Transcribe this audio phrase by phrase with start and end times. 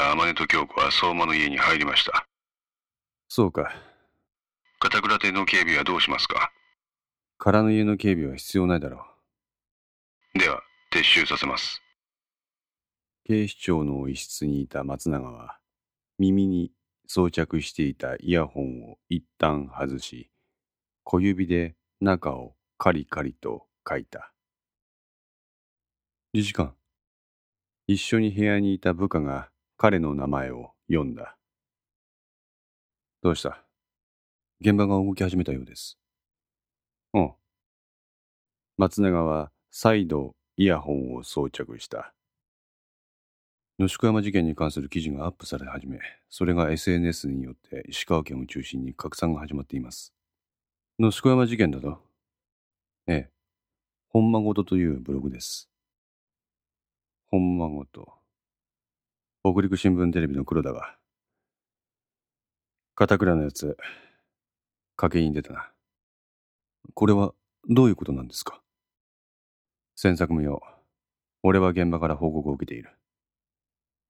[0.00, 2.26] た天音と京子は相馬の家に入りました。
[3.28, 3.70] そうか。
[4.78, 6.50] 片倉邸の警備はどうしますか？
[7.36, 9.04] 空の家の警備は必要ないだろ
[10.34, 10.38] う。
[10.38, 11.82] では、撤収させます。
[13.26, 15.58] 警視庁の一室にいた松永は、
[16.18, 16.72] 耳に
[17.06, 20.30] 装着していたイヤホンを一旦外し、
[21.04, 24.32] 小指で中をカリカリと書いた。
[26.32, 26.74] 理事官、
[27.86, 29.50] 一緒に部屋にいた部下が
[29.82, 31.38] 彼の名前を読んだ。
[33.22, 33.64] どうした？
[34.60, 35.98] 現場が動き始めたようです。
[37.14, 37.32] うん。
[38.76, 42.12] 松永は再度イヤホンを装着した。
[43.78, 50.12] 野宿山事件に関する記事がアップされ始め、それが SNS によって石川県を中心に拡散が始まっています。
[50.98, 52.02] 野宿山事件だと？
[53.06, 53.30] ええ。
[54.10, 55.70] ほんまごとというブログです。
[57.30, 58.19] ほんまごと。
[59.42, 60.96] 北陸新聞テレビの黒田が。
[62.94, 63.74] 片倉のやつ、
[64.98, 65.70] 賭けに出たな。
[66.92, 67.32] これは
[67.66, 68.60] どういうことなんですか？
[69.96, 70.60] 詮索無用。
[71.42, 72.90] 俺は現場から報告を受けている。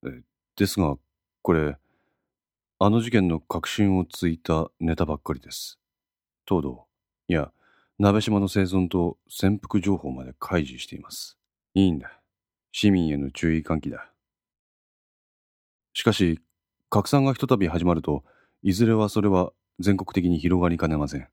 [0.04, 0.20] え
[0.56, 0.96] ですが、
[1.42, 1.76] これ、
[2.80, 5.78] あの事件の確信をついたネタばっかりです。
[6.44, 6.88] 東堂、
[7.28, 7.52] いや、
[8.00, 11.38] 鍋島の生存と潜伏情報まで開示しています。
[11.74, 12.20] いいんだ。
[12.72, 14.09] 市民への注意喚起だ。
[15.92, 16.40] しかし、
[16.88, 18.24] 拡散がひとたび始まると、
[18.62, 21.28] いずれはそれは全国的に広がりかねません。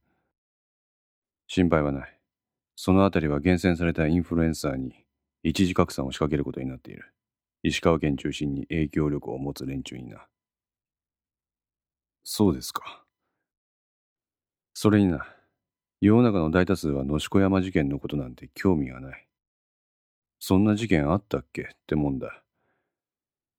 [1.47, 2.19] 心配はない。
[2.75, 5.05] そのあたりは厳選されたインフルエンサーに
[5.43, 7.13] 一時拡散を仕掛けることになっている。
[7.63, 10.27] 石川県中心に影響力を持つ連中にな。
[12.23, 13.03] そうですか。
[14.73, 15.27] それにな、
[16.01, 19.27] 世の中の大多数は野宿山事件のことなんて興味がない。
[20.39, 21.63] そんな事件あったっけ？
[21.63, 22.43] ってもんだ。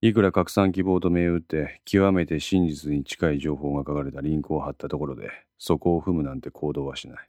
[0.01, 5.29] いくら拡散希望と銘打って極めて真実に近い情報が書かれたリンクを貼ったところで
[5.59, 7.29] そこを踏むなんて行動はしない。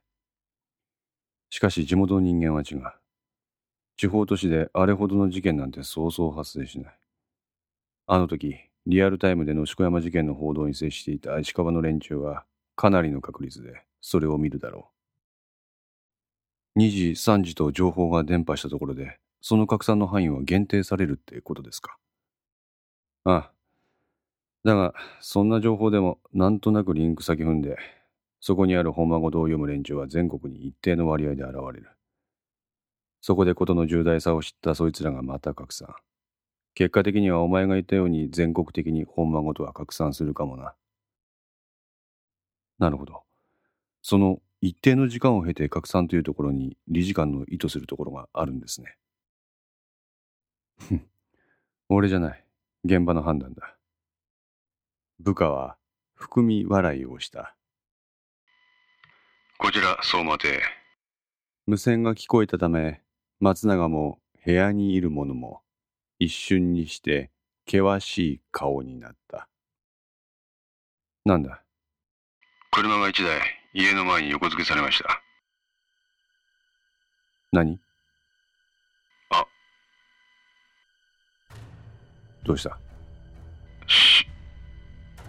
[1.50, 2.82] しかし地元の人間は違う。
[3.96, 6.98] 地方都市であれほどの事件なんてそうそう発生しない。
[8.06, 8.56] あの時、
[8.86, 12.44] リアルタイムで野宿山事件の報道に接していた石川の連中は
[12.76, 14.90] かなりの確率でそれを見るだろ
[16.76, 16.78] う。
[16.78, 21.96] 2時、3時と情報が伝播したところで、その拡散の範囲は限定されるってことですか？
[23.24, 23.52] ああ。
[24.64, 27.76] だが、そんな情報でもなんとなくリンク先踏んで、
[28.40, 31.90] そこにある本間語を読む連中は全国に一定の割合で現れる。
[33.22, 35.94] そこで事の重大さを知ったそいつらがまた拡散。
[36.74, 40.74] 結果的にはお前が言ったように全国的に本間ごとは拡散するかもな。
[42.78, 43.22] なるほど。
[44.02, 48.96] その一定の時間を経て拡散というところに理事官の意図するところがあるんですね。
[51.88, 52.44] 俺じゃない。
[52.84, 53.76] 現場の判断だ。
[55.18, 55.76] 部下は
[56.14, 57.54] 含み笑いをした。
[59.58, 60.62] こちら、相馬邸。
[61.66, 63.02] 無線が聞こえたため、
[63.38, 65.60] 松永も部屋にいる者も
[66.18, 67.30] 一瞬にして
[67.66, 69.48] 険しい顔になった。
[71.26, 71.62] なんだ？
[72.70, 73.40] 車が一台、
[73.74, 75.22] 家の前に横付けされました。
[77.52, 77.78] 何？
[82.44, 82.78] どうした？
[83.86, 84.26] し、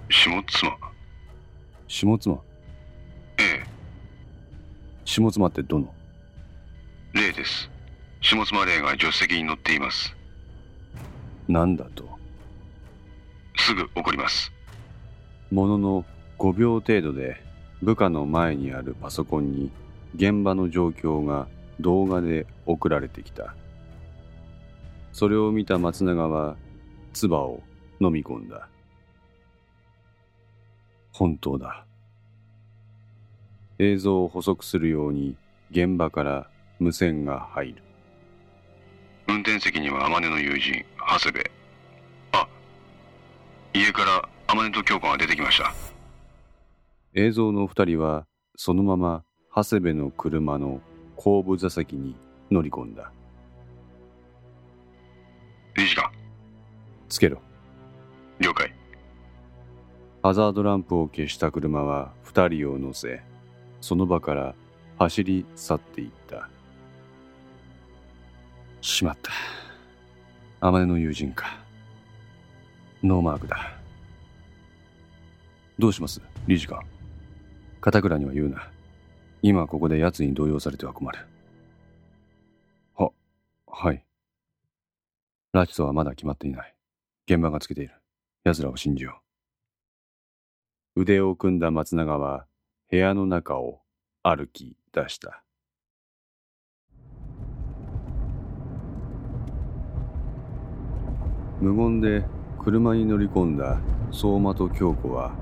[0.09, 0.77] 下妻。
[1.87, 2.39] 下妻
[3.37, 3.63] ええ、
[5.03, 5.93] 下妻ってどの
[7.13, 7.69] 霊です。
[8.21, 10.15] 下妻霊が助手席に乗っています。
[11.47, 12.07] なんだと？
[13.57, 14.51] すぐ怒ります。
[15.51, 16.05] ものの
[16.39, 17.43] 5秒程度で
[17.81, 19.71] 部下の前にあるパソコンに
[20.15, 21.47] 現場の状況が
[21.79, 23.53] 動画で送られてきた。
[25.11, 26.55] それを見た松永は
[27.13, 27.61] 唾を
[27.99, 28.67] 飲み込んだ。
[31.11, 31.85] 本当だ。
[33.79, 35.35] 映像を補足するように
[35.71, 36.49] 現場から
[36.79, 37.83] 無線が入る。
[39.27, 41.51] 運転席には天音の友人、長谷部。
[42.33, 42.47] あ、
[43.73, 45.73] 家から天音と京子が出てきました。
[47.13, 48.25] 映像の二人は
[48.55, 49.23] そのまま
[49.55, 50.81] 長谷部の車の
[51.15, 52.15] 後部座席に
[52.49, 53.11] 乗り込んだ。
[55.75, 56.11] 理事官、
[57.11, 57.41] つけろ。
[58.39, 58.73] 了解。
[60.23, 63.21] ハザードランプを消した車は二人を乗せ、
[63.81, 64.55] その場から
[64.97, 66.49] 走り去っていった。
[68.79, 69.31] しまった。
[70.61, 71.59] 天音の友人か。
[73.03, 73.57] ノーマークだ。
[75.77, 76.21] どうします？
[76.47, 76.79] 理事官。
[77.81, 78.71] 片倉には言うな。
[79.41, 81.19] 今ここで奴に動揺されては困る。
[82.95, 83.11] は、
[83.67, 84.05] はい。
[85.53, 86.73] 拉致とはまだ決まっていない。
[87.31, 87.93] 現場がつけている。
[88.43, 89.21] 奴らを信じよ
[90.97, 91.03] う。
[91.03, 92.45] 腕を組んだ松永は
[92.89, 93.79] 部屋の中を
[94.21, 95.41] 歩き出した。
[101.61, 102.25] 無言で
[102.59, 103.79] 車に乗り込んだ
[104.11, 105.33] 相馬と京子は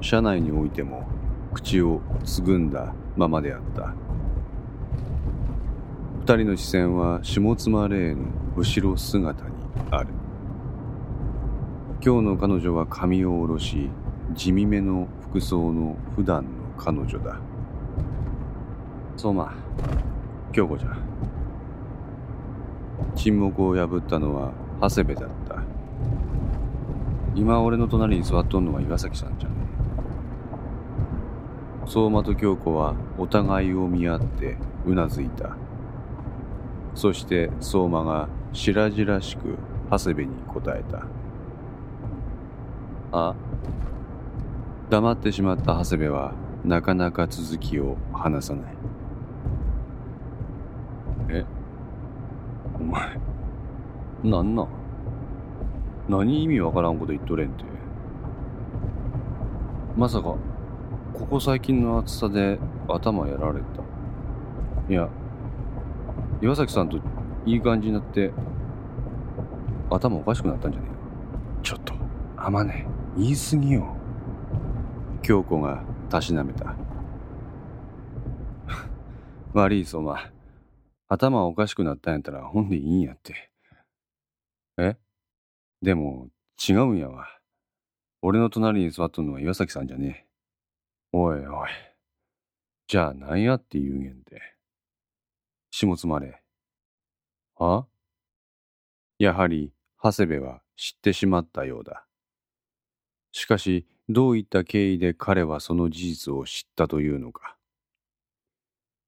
[0.00, 1.08] 車内においても
[1.52, 3.94] 口をつぐんだままであった
[6.20, 9.54] 二人の視線は下妻霊の後ろ姿に
[9.90, 10.21] ある
[12.04, 13.88] 今日の彼女は髪を下ろし
[14.34, 17.38] 地味めの服装の普段の彼女だ。
[19.16, 19.54] 相馬
[20.52, 20.96] 京子じゃ。
[23.14, 24.50] 沈黙を破ったのは
[24.80, 25.62] 長谷部だった。
[27.36, 29.54] 今俺の隣に座っとんのは岩崎さんじゃね
[31.86, 34.56] 相馬と京子はお互いを見合って
[34.86, 35.56] うなずいた。
[36.96, 39.56] そして相馬が白々しく
[39.88, 41.06] 長谷部に答えた。
[43.12, 43.34] あ
[44.90, 46.32] 黙ってしまった長谷部は
[46.64, 48.74] なかなか続きを話さない。
[51.28, 51.44] え？
[52.74, 53.18] お前
[54.24, 54.68] なんなん？
[56.08, 57.64] 何意味わからんこと言っとれんて。
[59.96, 60.38] まさか、こ
[61.30, 63.82] こ最近の暑さで頭やられた。
[64.88, 65.08] いや、
[66.40, 66.98] 岩崎さんと
[67.44, 68.32] いい感じになって、
[69.90, 71.94] 頭おかしくなったんじゃねえちょっと、
[72.36, 72.86] あまね、
[73.16, 73.94] 言い過ぎよ。
[75.22, 76.74] 京子がたしなめた。
[79.52, 80.32] 悪い相馬。
[81.08, 83.50] 頭おかしくなったんやったら本でいいんやって。
[84.78, 84.96] え？
[85.82, 86.30] でも、
[86.66, 87.28] 違うんやわ。
[88.22, 90.32] 俺の隣に座っとんのは岩崎さんじゃねえ。
[91.12, 91.68] おいおい。
[92.86, 94.40] じゃあ何やって言うげんて。
[95.70, 96.42] 下妻れ。
[97.56, 97.86] は？
[99.18, 102.06] やはり、長谷部は知ってしまったようだ。
[103.32, 107.56] しかし、どういった経緯で彼はその事実を知ったというのか。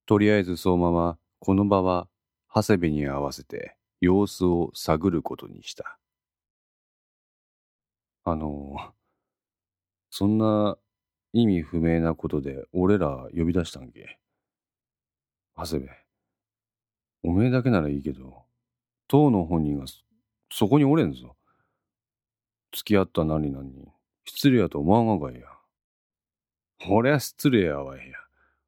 [0.05, 2.07] とりあえず相馬は、この場は、
[2.53, 5.99] 長谷部に合わせて様子を探ることにした。
[8.23, 8.77] あの、
[10.09, 10.77] そんな
[11.33, 14.17] 意味不明なことで俺ら呼び出したんけ？
[15.57, 15.89] 長谷部、
[17.23, 18.45] おめえだけならいいけど、
[19.07, 19.85] 当の本人が
[20.49, 21.35] そこにおれんぞ。
[22.73, 23.89] 付き合った何々に
[24.25, 25.47] 失礼やと思わんがかいや。
[26.89, 28.17] 俺は失礼やわいや。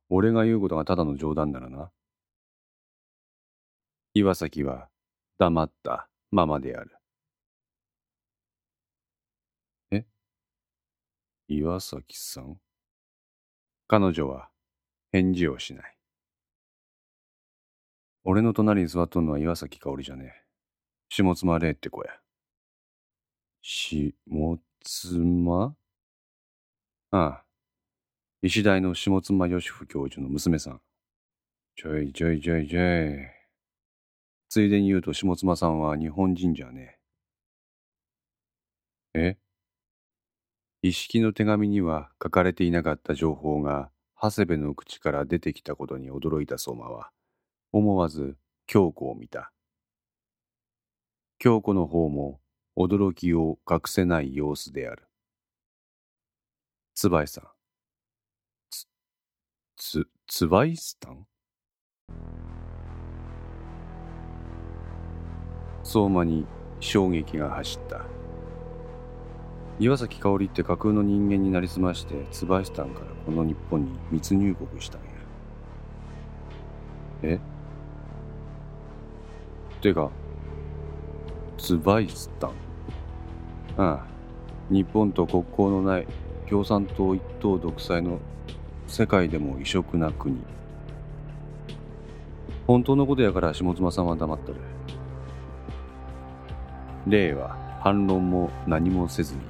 [0.10, 1.92] 俺が言うことがただの冗談ならな。
[4.14, 4.90] 岩崎は
[5.38, 6.92] 黙ったままである。
[9.92, 10.06] え？
[11.48, 12.58] 岩崎さん？
[13.88, 14.50] 彼女は
[15.12, 15.98] 返事をしない。
[18.24, 20.44] 俺の隣に座っとんのは岩崎香織じゃねえ。
[21.10, 22.12] 下妻霊って子や。
[23.62, 24.14] 下
[24.88, 25.76] 妻？
[27.12, 27.44] ああ。
[28.42, 30.82] 医大の下妻義夫教授の娘さん。
[31.76, 33.18] ちょいちょいちょいちょい。
[34.50, 36.98] ついでに言うと下妻さんは日本人じゃね
[39.14, 39.20] え。
[39.20, 39.38] え？
[40.82, 43.90] 一式の手紙には書かれていなかった情報が
[44.22, 47.10] 長谷部の口から出てきたことに驚いた相馬は
[47.74, 49.52] 思わず京子を見た
[51.40, 52.40] 京子の方も
[52.78, 55.08] 驚きを隠せない様子である。
[56.94, 57.44] 椿さん。
[58.70, 58.86] つ
[59.76, 61.26] つ椿さん
[65.84, 66.46] 相馬に
[66.80, 68.06] 衝撃が走った。
[69.80, 75.08] 岩崎香織って架空の人間になりすましてツバイスタンからこの日本に密入国したんや。
[77.24, 77.40] え？
[79.82, 80.12] てか
[81.58, 82.67] ツバイスタン？
[83.78, 84.06] ああ
[84.70, 86.08] 日本と国交のない
[86.50, 88.20] 共産党一党独裁の
[88.88, 90.38] 世界でも異色な国。
[92.66, 94.56] 本当のことやから下妻さんは黙ってる。
[97.08, 99.42] 例は反論も何もせずに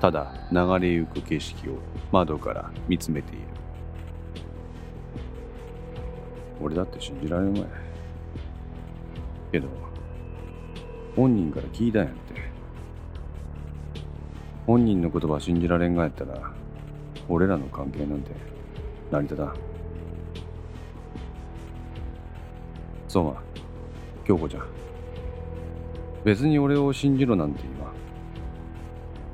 [0.00, 1.78] ただ流れゆく景色を
[2.12, 3.44] 窓から見つめている。
[6.60, 7.60] 俺だって信じられんわ。
[7.60, 7.64] い
[9.50, 9.68] けど
[11.16, 12.23] 本人から聞いたんやって
[14.66, 16.52] 本人の言葉信じられんがやったら
[17.28, 18.30] 俺らの関係なんて
[19.10, 19.54] 成り立たん。
[23.08, 23.42] そうま
[24.26, 24.66] 京子ちゃん。
[26.24, 27.92] 別に俺を信じろなんて言わ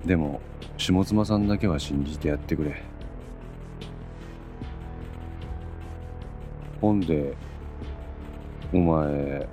[0.04, 0.06] ん。
[0.06, 0.40] でも
[0.76, 2.82] 下妻さんだけは信じてやってくれ。
[6.80, 7.36] ほんで
[8.72, 9.48] お前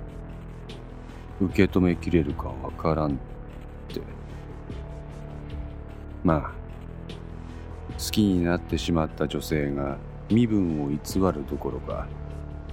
[1.40, 3.18] 受け止めきれるかわからん。
[6.28, 7.12] まあ
[7.94, 9.96] 好きになってしまった女性が
[10.30, 10.98] 身分を偽
[11.32, 12.06] るどころか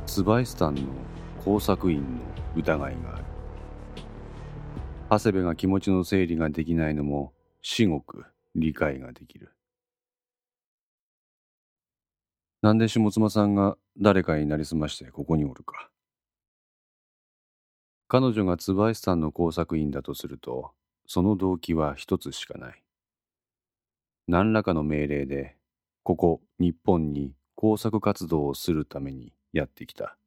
[0.05, 0.81] ツバイスタンの
[1.41, 2.05] 工作員の
[2.57, 3.25] 疑いがある。
[5.09, 7.31] 長谷部が気持ちの整理ができないのも
[7.61, 9.53] 至極理解ができる。
[12.61, 15.89] なんで下妻さんが誰かになりすましてここにおるか。
[18.09, 20.71] 彼女がツバイスタンの工作員だとすると
[21.07, 22.84] その動機は一つしかない。
[24.27, 25.55] 何らかの命令で
[26.03, 30.17] ここ日本に工作活動をするためにやってきた。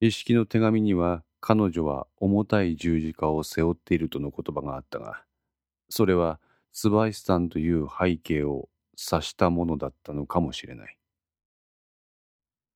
[0.00, 5.22] 意識の手紙には彼女は重たい十字架を背負っているとの言葉があったが、
[5.88, 6.40] それは
[6.72, 10.96] スバイスタンという背景を指したものだったのかもしれない。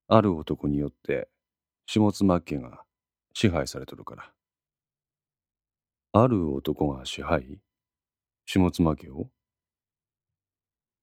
[0.09, 1.29] ある男によって
[1.87, 2.83] 下妻家が
[3.33, 4.33] 支配されとるから。
[6.13, 7.61] ある男が支配
[8.45, 9.29] 下妻家を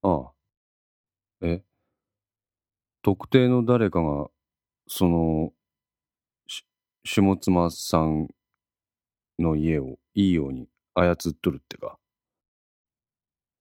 [0.03, 0.33] ああ。
[1.41, 1.63] え？
[3.03, 4.29] 特定の誰かが、
[4.87, 5.53] その、
[6.47, 6.65] し、
[7.05, 8.27] 下妻さん
[9.39, 11.97] の家をいいように操っとるってか？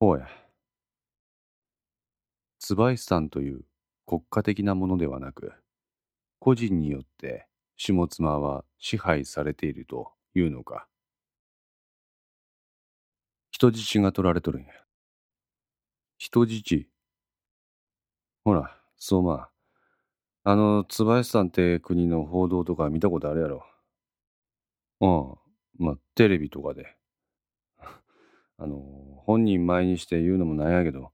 [0.01, 0.29] ほうや。
[2.61, 3.61] ツバイスタンという
[4.07, 5.53] 国家的なものではなく、
[6.41, 10.89] 個人によって下妻は支配されているというのか？
[13.53, 14.88] 人質が取られとるんや。
[16.19, 16.89] 人質
[18.45, 19.49] ほら、そうま
[20.45, 20.51] あ。
[20.51, 23.65] あの、椿さんって国の報道とか見たことあるやろ。
[25.01, 25.85] うん。
[25.87, 26.97] まあ、テレビとかで。
[28.59, 28.83] あの、
[29.27, 31.13] 本人前にして言うのもなんやけど、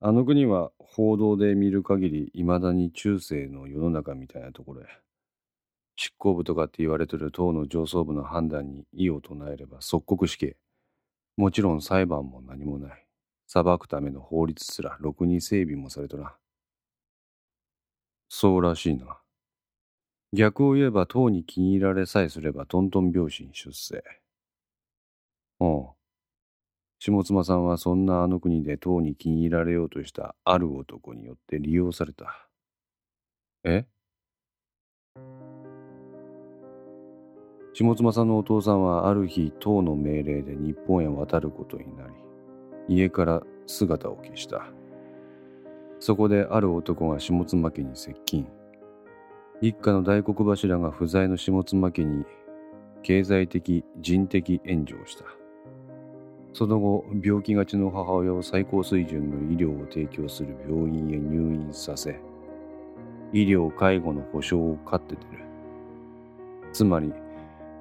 [0.00, 4.86] あの国は報道で見る限り未だに中世の世の中みたいなところや。
[5.96, 10.56] 執行部とかって言われてる党の上層部の判断に異を唱えれば即刻死刑。
[11.36, 13.07] もちろん裁判も何もない。
[13.48, 16.32] 裁くための法律すらろくに整備もされとらん。
[18.28, 19.18] そうらしいな。
[20.34, 24.04] 逆を言えば党に気に入られさえすればトントン拍子に出世。
[25.58, 25.94] おう。
[26.98, 32.48] 下妻さんはそんなあの国で党に気に入られようとしたある男によって利用された。
[33.64, 33.86] え？
[37.72, 42.12] 下妻さんのお父さんはある日党の命令で日本へ渡ることになり、
[42.88, 44.66] 家から姿を消した。
[46.00, 48.46] そこである男が下妻家に接近。
[49.60, 52.24] 一家の大黒柱が不在の下妻家に
[53.02, 55.24] 経済的、人的援助をした。
[56.52, 62.18] その後、病気がちの母親を最高水準の医療を提供する病院へ入院させ、
[63.32, 65.44] 医療・介護の保障を買って出る。
[66.72, 67.12] つまり、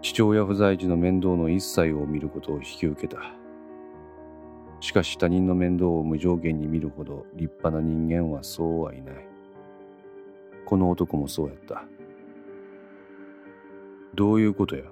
[0.01, 3.33] 父親不在時の面倒の一切を見ることを引き受けた。
[4.79, 9.15] しかし他人の面倒を無条件に見るほど立派な人間はそうはいない。
[10.65, 11.85] この男もそうやった。
[14.13, 14.83] どういうことや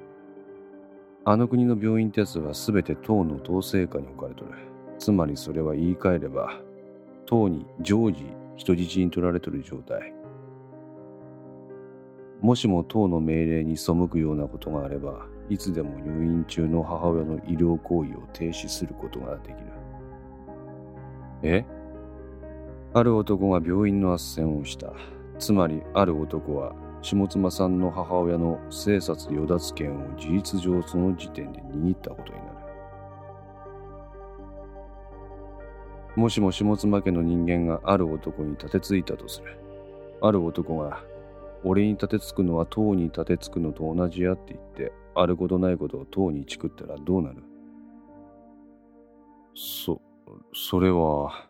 [1.27, 4.51] あの国の病院ってやつは全て党の統制下に置かれとる。
[4.99, 6.61] つまりそれは言い換えれば、
[7.25, 8.25] 党に常時
[8.55, 10.13] 人質に取られとる状態。
[12.41, 19.67] もしも党の命令に背くようなことがあれば、いつでも入院中の母親の医療行為を停止することができる。
[21.43, 21.65] え？
[22.93, 24.93] ある男が病院の斡旋をした。
[25.37, 32.49] つまり、ある男は、下妻さんの母親の生殺与奪権を事実上その時点で握ったことになる。
[36.15, 39.59] もしも下妻家の人間がある男に立てついたとする。
[40.21, 41.03] ある男が、
[41.65, 47.41] 俺に立てつくのは塔に立てつくのと同じやって言って、あることないことを塔にチクったらどうなる？
[49.55, 50.01] そ、
[50.53, 51.49] それは、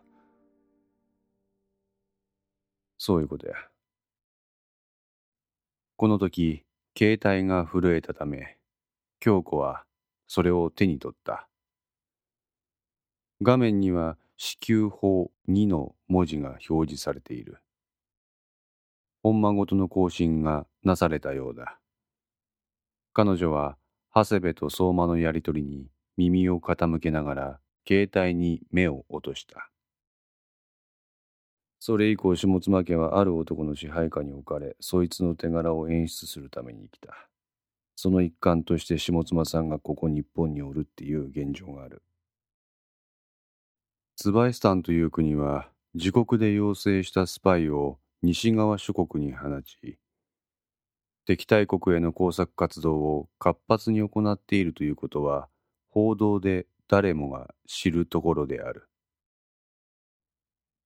[2.98, 3.54] そういうことや。
[5.96, 6.64] この時、
[6.96, 8.58] 携帯が震えたため、
[9.18, 9.84] 京子は
[10.28, 11.48] それを手に取った。
[13.42, 17.58] 画面には支給法2の文字が表示されている。
[19.22, 21.80] 本間ごとの更新がなされたようだ。
[23.18, 23.78] 彼女は
[24.14, 25.86] 長谷部と相馬のやりとりに
[26.18, 29.70] 耳を傾けながら携帯に目を落とした。
[31.80, 37.30] それ以降下妻家はある男の支配下に置かれ、そいつの手柄を演出するために来た。
[37.94, 42.02] その一環として下妻さんがここ日本におるっていう現状がある。
[44.16, 49.98] ツバイスタンという国は自国で養成したスパイを西側諸国に放ち、
[51.26, 55.48] 敵対国への工作活動を活発に行っているということは
[55.90, 58.88] 報道で誰もが知るところである。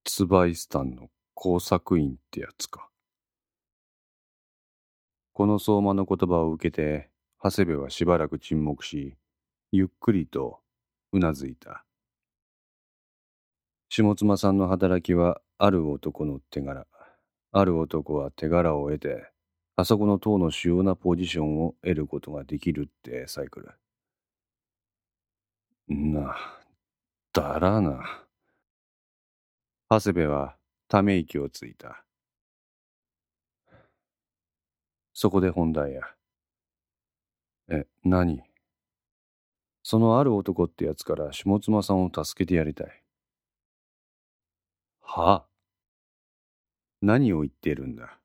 [0.05, 2.89] ツバイスタンの工作員ってやつか。
[5.35, 7.11] この相馬の言葉を受けて、
[7.43, 9.17] 長谷部はしばらく沈黙し、
[9.73, 10.61] ゆっくりと
[11.13, 11.85] うなずいた。
[13.91, 16.87] 下妻さんの働きはある男の手柄。
[17.53, 19.30] ある男は手柄を得て、
[19.81, 23.73] あそこの塔の主要なポジションを得ることができるってサイクル。
[25.89, 26.37] な、
[27.33, 28.27] だらな。
[29.89, 30.57] 長谷部は
[30.87, 32.05] ため息をついた。
[35.15, 36.03] そこで本題や。
[37.71, 38.43] え、何？
[39.83, 43.03] そのある男ってやつから下妻さんを助けてやりたい。
[45.01, 45.47] は
[47.01, 48.20] 何を言ってるんだ？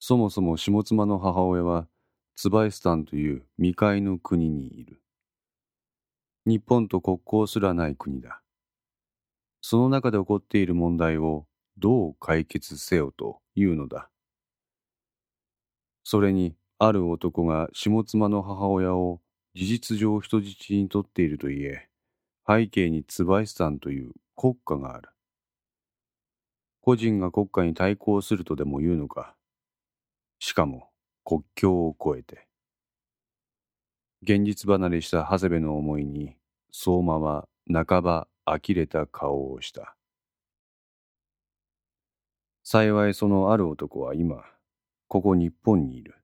[0.00, 1.88] そもそも下妻の母親は
[2.36, 5.02] ツバイスタンという未開の国にいる。
[6.46, 8.40] 日本と国交すらない国だ。
[9.60, 14.08] その中で起こっている問題をどう解決せよというのだ。
[16.04, 19.20] それにある男が下妻の母親を
[19.54, 21.88] 事実上人質にとっているといえ、
[22.46, 25.08] 背景にツバイスタンという国家がある。
[26.80, 29.34] 個人が国家に対抗するとでも言うのか。
[30.38, 30.90] しかも
[31.24, 32.46] 国境を越えて。
[34.22, 36.36] 現実離れした長谷部の思いに、
[36.72, 39.94] 相馬は半ば呆れた顔をした。
[42.64, 44.44] 幸いそのある男は今、
[45.06, 46.16] ここ日本にいる。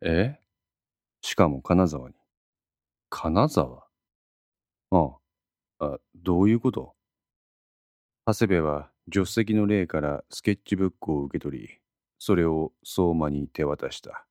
[0.00, 0.38] え？
[1.22, 2.14] しかも金沢に。
[3.10, 3.86] 金沢？
[4.90, 5.16] あ
[5.78, 6.94] あ、あ、どういうこと？
[8.26, 11.78] 長谷部は助手席の例からスケッチブックを受け取り、
[12.26, 14.24] それを相馬に手渡した。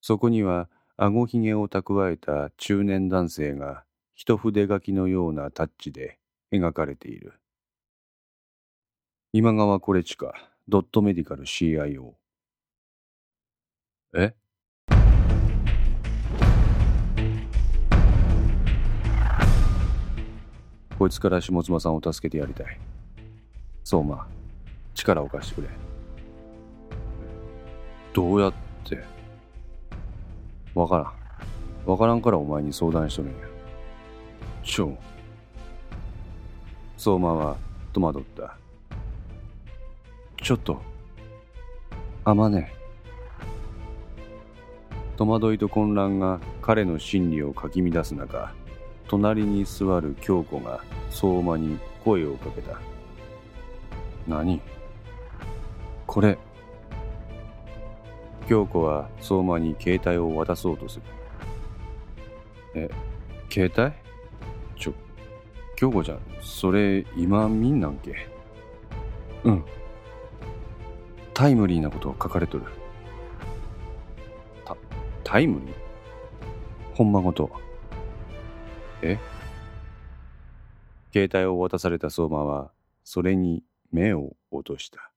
[0.00, 3.82] そこには、あごひげを蓄えた中年男性が
[4.14, 6.20] 一筆書きのようなタッチで
[6.52, 7.32] 描かれている。
[9.32, 10.32] 今川コレチカ、
[10.68, 12.12] ドットメディカル CIO。
[14.14, 14.32] え？
[20.96, 22.78] こいつから下妻さんを助けてやりたい。
[23.82, 24.28] 相馬、
[24.94, 25.91] 力を貸してくれ。
[28.12, 28.52] どうやっ
[28.84, 29.02] て？
[30.74, 31.90] わからん。
[31.90, 33.38] わからんからお前に相談しとるんや。
[34.62, 34.96] ちょ。
[36.96, 37.56] 相馬は
[37.92, 38.56] 戸惑った。
[40.42, 40.80] ちょっと、
[42.24, 42.72] あまね。
[45.16, 48.52] 戸惑いと混乱が彼の心理をかき乱す中、
[49.08, 52.78] 隣に座る京子が相馬に声をかけた。
[54.28, 54.60] 何？
[56.06, 56.38] これ。
[58.52, 61.02] 京子は相馬に携帯を渡そうとする。
[62.74, 62.90] え、
[63.48, 63.96] 携帯？
[64.78, 64.94] ちょ、
[65.74, 68.14] 京子ちゃん、それ今見んなんけ？
[69.44, 69.64] うん。
[71.32, 72.64] タイムリーなこと書かれとる。
[74.66, 74.76] た、
[75.24, 75.74] タイムリー？
[76.94, 77.50] ほんまごと。
[79.00, 79.18] え？
[81.10, 82.70] 携帯を渡された相馬は、
[83.02, 85.10] それに目を落とした。